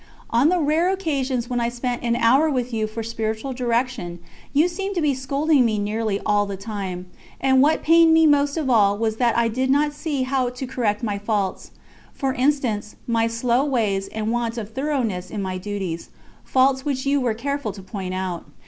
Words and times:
On 0.31 0.49
the 0.49 0.59
rare 0.59 0.89
occasions 0.89 1.47
when 1.47 1.59
I 1.59 1.69
spent 1.69 2.01
an 2.01 2.15
hour 2.15 2.49
with 2.49 2.73
you 2.73 2.87
for 2.87 3.03
spiritual 3.03 3.53
direction, 3.53 4.17
you 4.51 4.67
seemed 4.67 4.95
to 4.95 5.01
be 5.01 5.13
scolding 5.13 5.63
me 5.63 5.77
nearly 5.77 6.19
all 6.25 6.47
the 6.47 6.57
time, 6.57 7.05
and 7.39 7.61
what 7.61 7.83
pained 7.83 8.11
me 8.11 8.25
most 8.25 8.57
of 8.57 8.67
all 8.67 8.97
was 8.97 9.17
that 9.17 9.37
I 9.37 9.47
did 9.47 9.69
not 9.69 9.93
see 9.93 10.23
how 10.23 10.49
to 10.49 10.65
correct 10.65 11.03
my 11.03 11.19
faults: 11.19 11.69
for 12.15 12.33
instance, 12.33 12.95
my 13.05 13.27
slow 13.27 13.63
ways 13.63 14.07
and 14.07 14.31
want 14.31 14.57
of 14.57 14.71
thoroughness 14.73 15.29
in 15.29 15.39
my 15.43 15.59
duties, 15.59 16.09
faults 16.43 16.83
which 16.83 17.05
you 17.05 17.21
were 17.21 17.35
careful 17.35 17.71
to 17.71 17.83
point 17.83 18.15
out. 18.15 18.45